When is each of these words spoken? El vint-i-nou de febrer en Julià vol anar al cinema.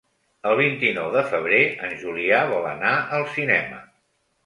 El 0.51 0.55
vint-i-nou 0.59 1.11
de 1.17 1.23
febrer 1.35 1.61
en 1.89 1.95
Julià 2.07 2.43
vol 2.57 2.69
anar 2.75 2.97
al 3.21 3.31
cinema. 3.39 3.89